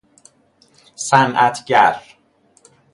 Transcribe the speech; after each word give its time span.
صنعتگر 0.95 2.01